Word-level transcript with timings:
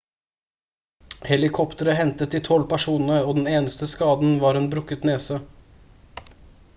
helikoptre 1.31 1.91
hentet 1.99 2.31
de 2.37 2.41
12 2.47 2.65
personene 2.73 3.19
og 3.27 3.37
den 3.39 3.49
eneste 3.53 3.91
skaden 3.95 4.33
var 4.45 4.61
en 4.61 4.69
brukket 4.75 5.09
nese 5.11 5.41